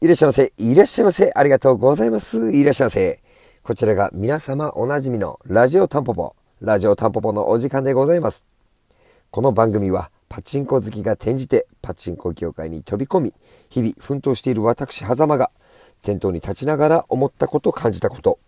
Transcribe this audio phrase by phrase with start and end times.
[0.00, 0.52] いらっしゃいませ。
[0.58, 1.32] いらっしゃいませ。
[1.34, 2.52] ありがとうございます。
[2.52, 3.20] いらっしゃいませ。
[3.64, 8.44] こちらが皆様おなじみのラジオタンポポ、ラジオタンポポのお時間でございます。
[9.32, 13.34] この番組はパチンコ好きが転じてパチンコ業界に飛び込み、
[13.70, 15.50] 日々奮闘している私、狭間が
[16.02, 18.38] 店頭に立ちながら思ったこと、感じたこと、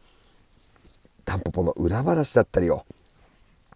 [1.25, 2.85] タンポポの裏話だったりを、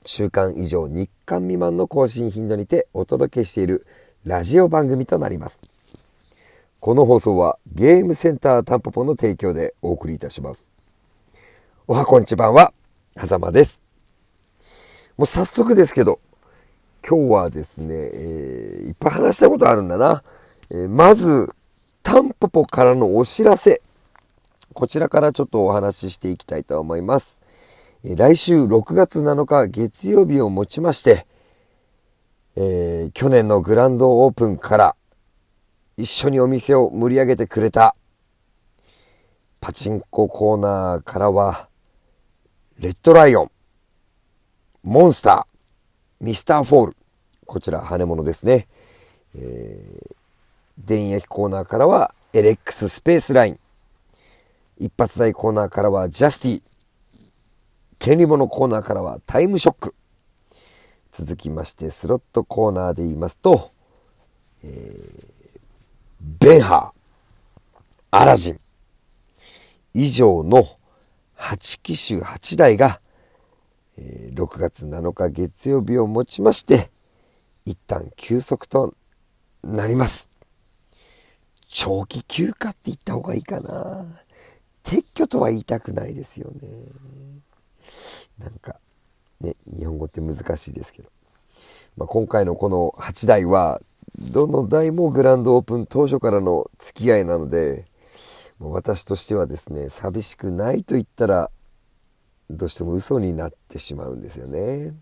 [0.06, 3.84] 週間以上日間未満の更新頻度にてお届けしている
[4.22, 5.73] ラジオ番組となります。
[6.84, 10.70] この放送はゲームセンタータンポポの提供でお送りいたします。
[11.86, 12.74] おはこんちばんは、
[13.16, 13.80] はざまです。
[15.16, 16.20] もう早速ですけど、
[17.02, 20.22] 今日はですね、えー、いっぱい話したことあるんだな。
[20.70, 21.48] えー、まず、
[22.02, 23.80] タンポポからのお知らせ。
[24.74, 27.40] こちらからちょっとお話ししていきたいと思います。
[28.04, 31.26] えー、来週6月7日月曜日をもちまして、
[32.56, 34.96] えー去年のグランドオープンから
[35.96, 37.94] 一緒にお店を盛り上げてくれた
[39.64, 41.68] パチンココーナーからは、
[42.78, 43.50] レッドライオン、
[44.82, 46.96] モンスター、ミスターフォール、
[47.46, 48.68] こちら羽物ですね。
[49.34, 50.14] えー、
[50.76, 53.60] 電撃コーナーからは、エレックススペースライン、
[54.78, 56.62] 一発台コーナーからは、ジャスティ、
[57.98, 59.94] 権利物コーナーからは、タイムショック。
[61.10, 63.70] 続きまして、スロットコーナーで言いますと、
[64.62, 65.33] えー
[66.64, 67.78] ハー、
[68.10, 68.58] アラジン、
[69.92, 70.64] 以上の
[71.36, 73.02] 8機種8台が、
[73.98, 76.90] え、6月7日月曜日をもちまして、
[77.66, 78.94] 一旦休息と
[79.62, 80.30] なります。
[81.68, 84.06] 長期休暇って言った方がいいかな。
[84.84, 86.68] 撤去とは言いたくないですよね。
[88.38, 88.80] なんか、
[89.38, 91.10] ね、日本語って難しいですけど。
[91.98, 93.82] まあ、今回のこの8台は、
[94.32, 97.84] どの台もグランドオープン当初からの付き合いなので、
[98.58, 101.50] もう私としてはですね、寂しくないと言ったら、
[102.50, 104.94] どうしても嘘になってしまうんですよね。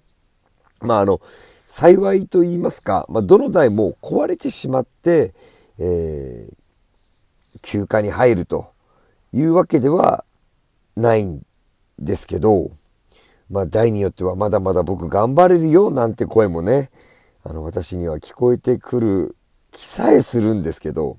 [0.81, 1.21] まああの、
[1.69, 5.33] 幸いと言いますか、まあ、どの台も壊れてしまって、
[5.79, 8.73] えー、休暇に入ると
[9.33, 10.25] いうわけでは
[10.97, 11.43] ないん
[11.99, 12.73] ですけど、
[13.51, 16.91] まあ台によってはまだまだ僕頑張れるよなんて声もね、
[17.45, 19.37] あの、私には聞こえてくる
[19.73, 21.19] 気さえするんですけど、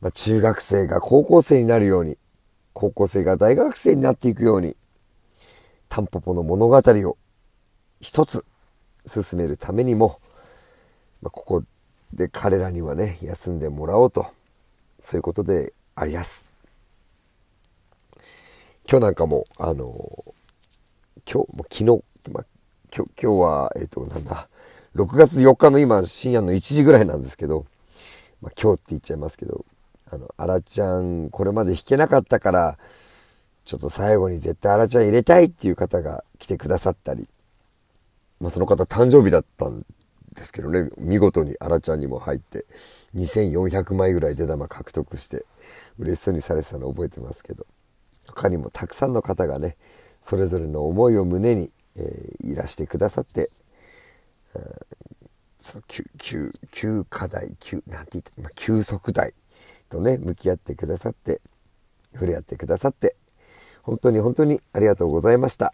[0.00, 2.18] まあ、中学生が高校生になるように、
[2.72, 4.76] 高校生が大学生になっていくように、
[5.88, 7.16] タンポポの物語を
[8.00, 8.44] 一つ
[9.06, 10.20] 進めるためにも、
[11.20, 11.64] まあ、ここ
[12.12, 14.26] で彼らにはね、休んでもらおうと、
[15.00, 16.48] そういうことであります。
[18.88, 20.24] 今日なんかも、あの、
[21.30, 21.84] 今日、も昨日、
[22.32, 22.44] まあ、
[22.94, 24.48] 今日、は、えっ、ー、と、なんだ、
[24.96, 27.64] 6月4日の今、深夜の1時ぐらいなんですけど、
[28.42, 29.64] まあ、今日って言っちゃいますけど、
[30.10, 32.78] あの、あらちゃん、これまで弾けなかったから、
[33.64, 37.26] ちょっと最後に絶対あらちゃん入れたいっていう方が来てくださったり、
[38.40, 39.86] まあ、その方誕生日だったん
[40.34, 42.66] ですけどね、見事にあらちゃんにも入って、
[43.14, 45.46] 2400枚ぐらい出玉獲得して、
[45.98, 47.66] 嬉しそうにされてたのを覚えてますけど、
[48.26, 49.76] 他にもたくさんの方がね、
[50.20, 53.50] それぞれの思いを胸に、えー、いらしてくださって、
[55.62, 59.32] その休休休課題休なんて言って、まあ、休息代
[59.88, 61.40] とね向き合ってくださって
[62.12, 63.16] 触れ合ってくださって
[63.82, 65.72] 本当に本当にありがとうございました。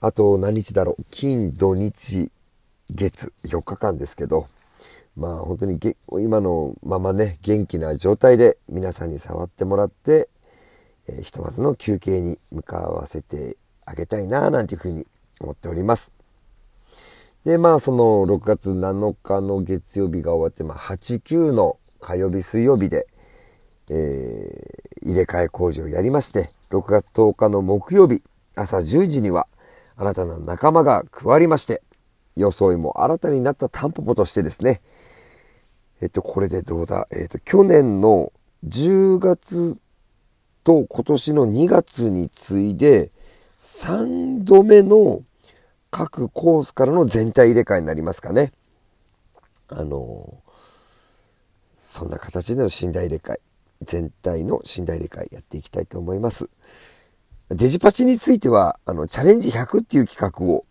[0.00, 1.04] あと何日だろう。
[1.10, 2.30] 金土日
[2.90, 4.46] 月4日間ですけど
[5.16, 5.78] まあ本当に
[6.20, 10.28] 今のままね元気な状態で皆さんに触ってもらって、
[11.08, 13.56] えー、ひとまずの休憩に向かわせて
[13.88, 15.06] あげたいななんていうふうに
[15.40, 16.12] 思っております。
[17.44, 23.06] で、まあその6月7日の月曜日が終わって、まあ8、9の火曜日、水曜日で、
[23.90, 28.22] えー、入れ替え工事をやりまして、6月10日の木曜日、
[28.54, 29.46] 朝10時には
[29.96, 31.82] 新たな仲間が加わりまして、
[32.36, 34.82] 装いも新たになったタンポポとしてですね、
[36.02, 37.08] えっと、これでどうだ？
[37.10, 38.32] えっと、去年の
[38.66, 39.80] 10月
[40.62, 43.12] と今年の2月に次いで、
[43.60, 45.22] 3度目の
[45.90, 48.52] 各コースからの全体入れ替えになりますかね。
[49.68, 50.42] あの
[51.76, 53.40] そんな形での寝台入れ替え、
[53.82, 56.50] 全体の寝台入れ替えやっていきたいと思います。
[57.48, 60.64] デジパチについては、あの、チャレンジ100っていう企画を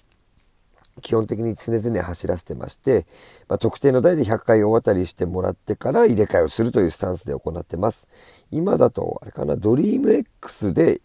[1.01, 3.07] 基本的に常々走らせてまして、
[3.47, 8.09] まあ、特定の台で100回大当たりしてもらってから入れ替えをするというスタンスで行ってます。
[8.51, 11.01] 今だと、あれかな、ドリーム X で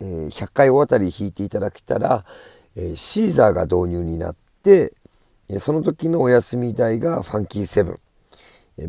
[0.00, 2.24] えー、100回大当たり引いていただけたら、
[2.76, 4.92] えー、シーザーが導入になって、
[5.48, 7.98] えその時のお休み代がファンキーセブン。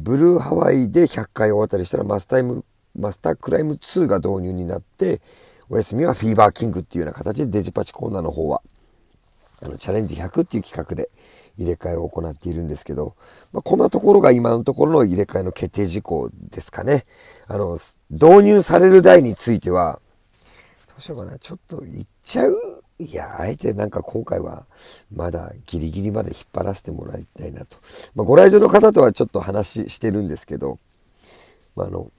[0.03, 2.63] ブルーハワイで100回大当たりしたらマスターム
[2.95, 5.21] マスタークライム2が導入になって、
[5.69, 8.61] お休みはフィーバーキングっていうような形でデジパチコーナーの方は、
[9.61, 11.09] あの、チャレンジ100っていう企画で
[11.57, 13.15] 入れ替えを行っているんですけど、
[13.51, 17.05] まあ、こんなところが今のところの入れ替えの決定事項ですかね。
[17.47, 17.77] あの、
[18.09, 19.99] 導入される台については、
[20.99, 22.83] うしようかな、ちょっと言っちゃう？
[22.99, 24.65] いや、あえてなんか今回は
[25.11, 27.77] まだギリギリまで引っ張らせてもらいたいなと。
[28.13, 30.77] まあ、ご来場の方とはちょっと話してるんですけど、
[31.75, 32.11] まあ、あの、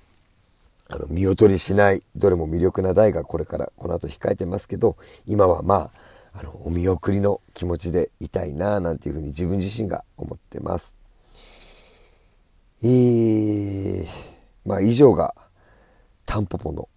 [0.89, 5.91] あの、見劣りしない、どれも魅力な台がこれからこの後控えてますけど、今はま
[6.33, 10.97] あ、あの、お見送りの気持ちでいたいな、なんていうふうに自分自身が思ってます。
[12.83, 14.07] えー、
[14.65, 15.35] まあ以上が、
[16.25, 16.89] タンポポの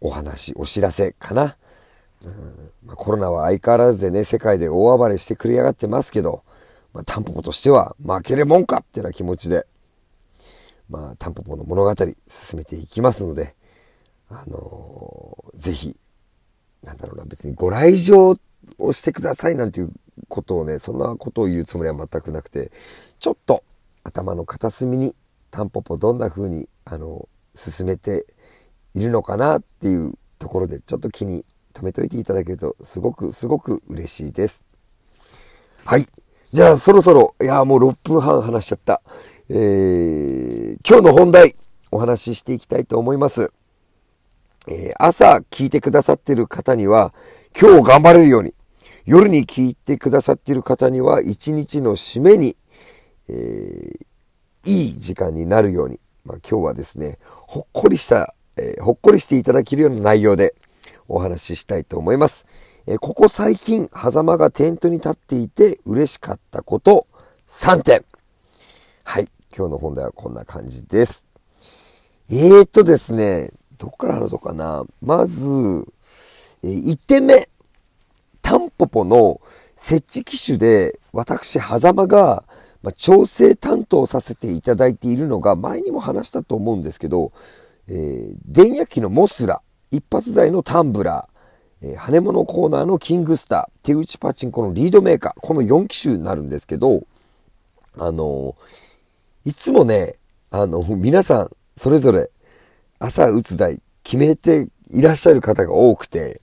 [0.00, 1.56] お話、お知らせかな。
[2.24, 6.42] うんまあ、コロナは相変わらずでね、世界で大暴れしてくれやがってますけど、
[6.92, 9.66] まあ、タンポポとしては負けるもんかっていうな気持ちで、
[10.88, 11.94] まあ、タンポポの物語
[12.26, 13.54] 進めていきますので、
[14.28, 15.96] あのー、ぜひ、
[16.82, 18.36] なんだろうな、別にご来場
[18.78, 19.92] をしてくださいなんていう
[20.28, 22.72] ことをね、そんなことを言うつもりは全くなくて、
[23.18, 23.62] ちょっと
[24.02, 25.14] 頭の片隅に
[25.50, 28.26] タンポポどんな風に、あのー、進めて
[28.94, 31.44] いるのかなっていうところで、ちょっと気に
[31.74, 34.64] 止めといていただけると、すごくすごく嬉しいです。
[35.84, 36.06] はい。
[36.52, 39.02] じゃあそろそろ、いやもう6分半話しちゃった。
[39.48, 41.54] えー、今日の本題、
[41.90, 43.52] お話ししていきたいと思います。
[44.68, 47.14] えー、朝聞いてくださってる方には、
[47.60, 48.54] 今日頑張れるように、
[49.06, 52.56] 夜に聞いてくださってる方には、一日の締めに、
[53.28, 54.06] えー、
[54.66, 60.54] いい時間になるように、まあ、今日はですね、ほっこりした、えー、ほっこりしていただけるような内容で、
[61.08, 62.46] お話ししたいと思います。
[62.86, 67.06] えここ最近、狭間がテントに立っていて嬉しかったこと
[67.48, 68.04] 3点。
[69.02, 69.28] はい。
[69.56, 71.26] 今日の本題はこんな感じです。
[72.30, 74.84] えーとですね、どっから話そうかな。
[75.00, 75.44] まず、
[76.62, 77.48] え1点目。
[78.42, 79.40] タンポポの
[79.74, 82.44] 設置機種で私、狭間が、
[82.82, 87.32] ま調整担当させていただいているのが前にも話したと思うんですけど、
[87.90, 89.60] えー、電薬機のモスラ
[89.90, 97.02] 一発台のタンブラー、えー、羽物コーナーのキングスター、手打ちパチンコのリードメーカー、この4機種になるんですけど、
[97.98, 100.14] あのー、いつもね、
[100.52, 102.30] あの、皆さん、それぞれ
[103.00, 106.40] 朝打つ台決めていらっしゃる方が多くて、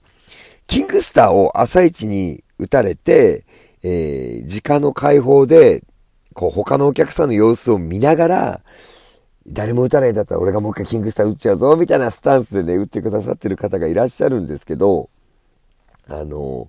[0.66, 3.46] キングスターを朝一に打たれて、
[3.82, 5.82] えー、時間の解放で、
[6.34, 8.60] こう他のお客さんの様子を見ながら、
[9.50, 15.08] 誰も打たないんだったら俺がもう一回キングスター打っちゃうぞ、みたいなスタンスでね、打ってくださってる方がいらっしゃるんですけど、
[16.06, 16.68] あの、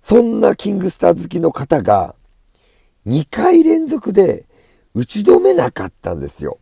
[0.00, 2.14] そんなキングスター好きの方が、
[3.06, 4.46] 2回連続で
[4.94, 6.58] 打ち止めなかったんですよ。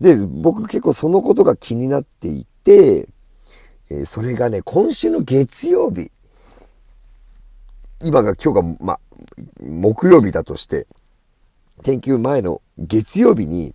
[0.00, 3.08] で、僕結構そのことが気になっていて、
[3.90, 6.12] えそれがね、今週の月曜日、
[8.02, 9.00] 今が今日が、ま、
[9.60, 10.86] 木曜日だとして、
[11.82, 13.74] 天休前の月曜日に、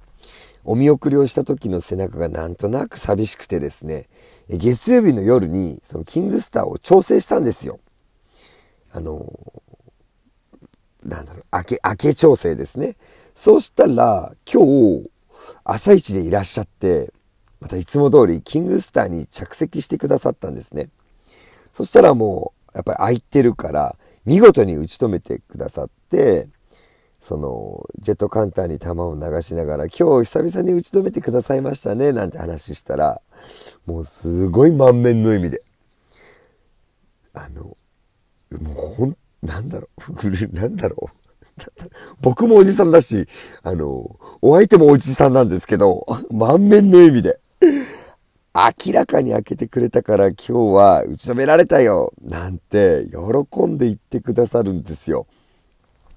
[0.66, 4.08] お見送りをした時の背中がなんとなく寂しくてですね、
[4.50, 7.80] 月曜日の夜にそのキングスターを調整したんですよ。
[8.92, 9.26] あの、
[11.04, 12.98] なんだろう、明け、明け調整ですね。
[13.36, 15.10] そうしたら、今日、
[15.64, 17.14] 朝一でいらっしゃって、
[17.60, 20.90] またいつも通りキングスターに着席してくださったんですね。
[21.72, 23.96] そしたらもう、やっぱり空いてるから、
[24.26, 26.48] 見事に打ち止めてくださって、
[27.28, 33.20] その、ジェットカウンターに球を流しながら、今日久々に打ち止めてくださいましたね、なんて話したら、
[33.88, 35.62] もうすごい満面の意味で、
[37.34, 37.76] あの、
[38.62, 41.26] もうほん、なんだろう、なんだろう。
[42.22, 43.28] 僕もおじさんだし、
[43.64, 47.40] あの、お相手もおじさんなんですけど、満面の意味で、
[48.54, 55.26] 明らかに開けてくれたから今日は打ち止められたよなんて喜んで言ってくださるんですよ。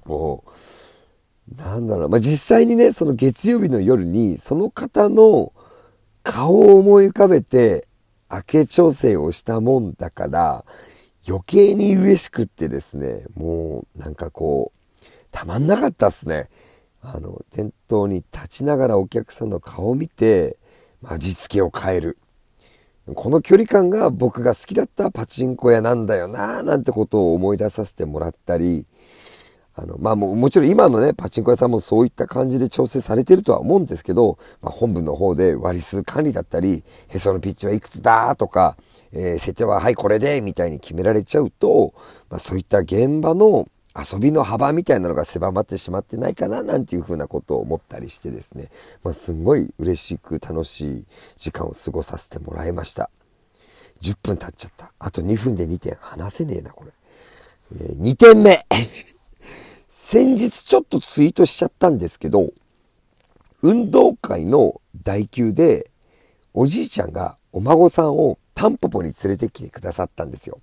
[0.05, 0.51] もう、
[1.57, 5.53] なんだろう、まあ、実際にね、その月曜日の夜に、その方の
[6.23, 7.87] 顔を思い浮かべて、
[8.31, 10.65] 明け調整をしたもんだから、
[11.27, 16.49] 余計に嬉しくってですね、もうなんかこう、たまんなかったっすね。
[17.03, 20.59] あの、店頭に立ちながらお客さんの顔を見て、
[21.05, 22.19] 味付けを変える。
[23.15, 28.87] この距離感が僕が好きだったパチンコ屋なんだよななんてことを思い出させてもらったり、
[29.81, 38.77] あの、まあももちろん今のね、パチンコ屋さんもそういった感じで調整されてるとは思うんですけど、まあ、本部の方で割り数管理だったり、へそのピッチはいくつだとか、
[39.13, 41.95] えー、設定ははいこれでみたいに決められちゃうと、
[42.29, 48.71] まあ、そういった現場の遊びの幅みたいなのが狭まってしまってないかななんていうふうなことを思ったりしてですね、
[49.03, 51.07] まあ、すんごい嬉しく楽しい
[51.37, 53.11] 時間を過ごさせてもらいました。
[54.03, 54.93] 10分経っちゃった。
[54.99, 56.93] あと2分で2点話せねえな、これ。
[57.81, 58.65] えー、2点目。
[60.11, 62.47] 先日ちょっとツイートしちゃったんですけど、
[63.61, 65.91] 運動会の代休で、
[66.55, 70.57] おじいちゃんがお孫さんをタンポポに連れてきてくださったんですよ。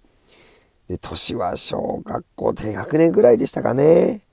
[0.88, 4.24] で、年は小学校低学年ぐらいでしたかね。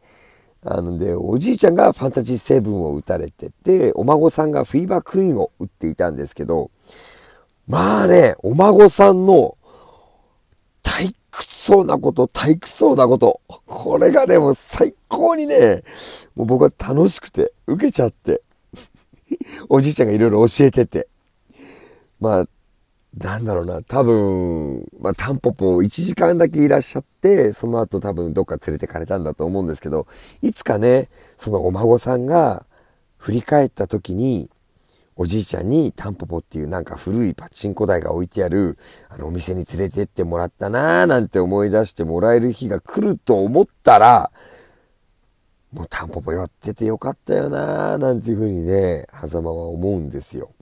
[0.65, 6.71] あので、おじいちゃんがファンタジーセブンを打たれてて、お孫さんがフィーバークイーンを打っていたんですけど、
[7.69, 9.59] まあね、お孫さんの
[10.83, 11.22] 退屈
[11.65, 13.41] そうなこと、退屈そうなこと。
[13.47, 15.85] これがね、もう最高にね、
[16.35, 18.43] もう僕は楽しくて、受けちゃって、
[19.69, 21.07] おじいちゃんがいろいろ教えてて。
[22.19, 22.45] まあ、
[23.17, 30.09] なんだろうな、多分、まあ、タンポポ1時間だけいらっしゃって、その後多分どっか連れてかれたんだと思うんですけど、
[30.41, 32.67] いつかね、そのお孫さんが
[33.19, 34.51] 振り返った時に、
[35.17, 38.79] おじいちゃんにタンポポっていうなんか古いパチンコ台が置いてある、
[39.09, 44.31] あのお店に連れてってもらったなーなんて思い出してもらえる日が来ると思ったら、
[45.73, 50.53] もうタンポポ寄っててよかったよなーなんていうふうにね、狭間は思うんですよ。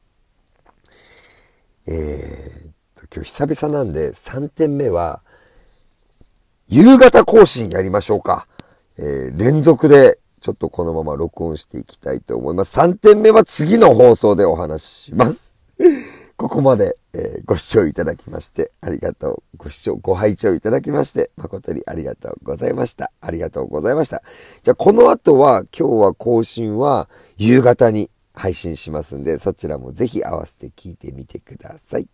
[1.87, 5.23] えー、今日久々なんで3点目は、
[6.69, 8.47] 夕方更新やりましょうか。
[8.97, 12.79] えー、連続でちょっとこのまま録音していきたいと思います。
[12.79, 15.55] 3点目は次の放送でお話しします。
[16.37, 19.57] ここまで、えー、ご視聴いただきましてありがとう。
[19.59, 23.13] ご視聴、ご拝聴いただきまして誠にありがとうございました。
[23.21, 24.23] ありがとうございました。
[24.63, 32.09] じゃあこの後は今日は更新は夕方に配信しますんでそちらもぜひ合わせて聞いてみてください。